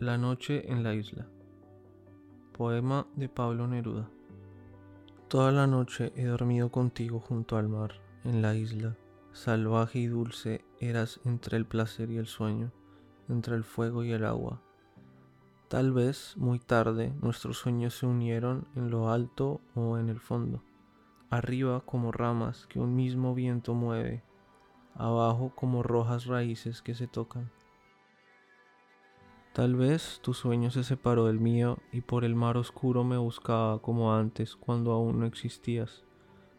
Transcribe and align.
La 0.00 0.16
noche 0.16 0.72
en 0.72 0.82
la 0.82 0.94
isla. 0.94 1.26
Poema 2.56 3.06
de 3.16 3.28
Pablo 3.28 3.66
Neruda. 3.66 4.08
Toda 5.28 5.52
la 5.52 5.66
noche 5.66 6.10
he 6.16 6.24
dormido 6.24 6.72
contigo 6.72 7.20
junto 7.20 7.58
al 7.58 7.68
mar, 7.68 8.00
en 8.24 8.40
la 8.40 8.54
isla. 8.54 8.96
Salvaje 9.32 9.98
y 9.98 10.06
dulce 10.06 10.64
eras 10.78 11.20
entre 11.26 11.58
el 11.58 11.66
placer 11.66 12.10
y 12.10 12.16
el 12.16 12.24
sueño, 12.24 12.72
entre 13.28 13.56
el 13.56 13.62
fuego 13.62 14.02
y 14.02 14.12
el 14.12 14.24
agua. 14.24 14.62
Tal 15.68 15.92
vez 15.92 16.34
muy 16.38 16.60
tarde 16.60 17.12
nuestros 17.20 17.58
sueños 17.58 17.98
se 17.98 18.06
unieron 18.06 18.68
en 18.76 18.88
lo 18.88 19.10
alto 19.10 19.60
o 19.74 19.98
en 19.98 20.08
el 20.08 20.18
fondo, 20.18 20.62
arriba 21.28 21.82
como 21.84 22.10
ramas 22.10 22.66
que 22.68 22.80
un 22.80 22.96
mismo 22.96 23.34
viento 23.34 23.74
mueve, 23.74 24.24
abajo 24.94 25.52
como 25.54 25.82
rojas 25.82 26.24
raíces 26.24 26.80
que 26.80 26.94
se 26.94 27.06
tocan. 27.06 27.50
Tal 29.60 29.76
vez 29.76 30.20
tu 30.22 30.32
sueño 30.32 30.70
se 30.70 30.82
separó 30.84 31.26
del 31.26 31.38
mío 31.38 31.76
y 31.92 32.00
por 32.00 32.24
el 32.24 32.34
mar 32.34 32.56
oscuro 32.56 33.04
me 33.04 33.18
buscaba 33.18 33.78
como 33.82 34.14
antes 34.14 34.56
cuando 34.56 34.90
aún 34.90 35.20
no 35.20 35.26
existías, 35.26 36.02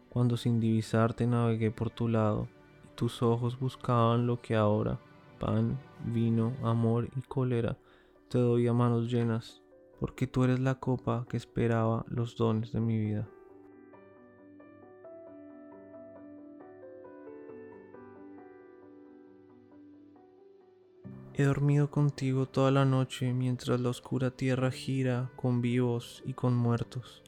cuando 0.08 0.36
sin 0.36 0.60
divisarte 0.60 1.26
navegué 1.26 1.72
por 1.72 1.90
tu 1.90 2.06
lado 2.06 2.46
y 2.84 2.94
tus 2.94 3.20
ojos 3.20 3.58
buscaban 3.58 4.28
lo 4.28 4.40
que 4.40 4.54
ahora, 4.54 5.00
pan, 5.40 5.80
vino, 6.04 6.52
amor 6.62 7.08
y 7.16 7.22
cólera, 7.22 7.76
te 8.28 8.38
doy 8.38 8.68
a 8.68 8.72
manos 8.72 9.10
llenas, 9.10 9.64
porque 9.98 10.28
tú 10.28 10.44
eres 10.44 10.60
la 10.60 10.76
copa 10.76 11.26
que 11.28 11.36
esperaba 11.36 12.04
los 12.06 12.36
dones 12.36 12.70
de 12.70 12.78
mi 12.78 13.00
vida. 13.00 13.28
He 21.34 21.44
dormido 21.44 21.90
contigo 21.90 22.44
toda 22.44 22.70
la 22.70 22.84
noche 22.84 23.32
mientras 23.32 23.80
la 23.80 23.88
oscura 23.88 24.30
tierra 24.30 24.70
gira 24.70 25.30
con 25.34 25.62
vivos 25.62 26.22
y 26.26 26.34
con 26.34 26.54
muertos, 26.54 27.22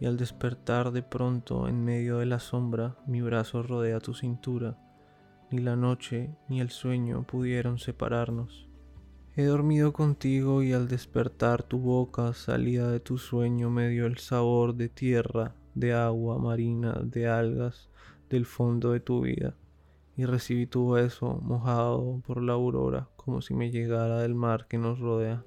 y 0.00 0.06
al 0.06 0.16
despertar 0.16 0.90
de 0.90 1.04
pronto 1.04 1.68
en 1.68 1.84
medio 1.84 2.18
de 2.18 2.26
la 2.26 2.40
sombra 2.40 2.96
mi 3.06 3.22
brazo 3.22 3.62
rodea 3.62 4.00
tu 4.00 4.14
cintura, 4.14 4.76
ni 5.52 5.58
la 5.58 5.76
noche 5.76 6.34
ni 6.48 6.60
el 6.60 6.70
sueño 6.70 7.24
pudieron 7.24 7.78
separarnos. 7.78 8.68
He 9.36 9.44
dormido 9.44 9.92
contigo 9.92 10.64
y 10.64 10.72
al 10.72 10.88
despertar 10.88 11.62
tu 11.62 11.78
boca 11.78 12.32
salida 12.32 12.90
de 12.90 12.98
tu 12.98 13.16
sueño 13.16 13.70
me 13.70 13.88
dio 13.88 14.06
el 14.06 14.18
sabor 14.18 14.74
de 14.74 14.88
tierra, 14.88 15.54
de 15.72 15.92
agua 15.92 16.38
marina, 16.38 16.98
de 17.00 17.28
algas, 17.28 17.90
del 18.28 18.44
fondo 18.44 18.90
de 18.90 18.98
tu 18.98 19.20
vida 19.20 19.54
y 20.16 20.24
recibí 20.24 20.66
tu 20.66 20.90
beso 20.90 21.38
mojado 21.42 22.22
por 22.26 22.42
la 22.42 22.54
aurora 22.54 23.08
como 23.16 23.42
si 23.42 23.54
me 23.54 23.70
llegara 23.70 24.20
del 24.20 24.34
mar 24.34 24.66
que 24.68 24.78
nos 24.78 24.98
rodea. 24.98 25.44